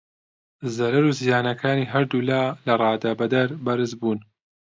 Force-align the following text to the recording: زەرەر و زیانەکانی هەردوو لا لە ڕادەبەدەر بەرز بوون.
زەرەر 0.75 1.03
و 1.07 1.11
زیانەکانی 1.19 1.89
هەردوو 1.93 2.25
لا 2.29 2.43
لە 2.65 2.73
ڕادەبەدەر 2.81 3.49
بەرز 3.65 3.91
بوون. 3.99 4.19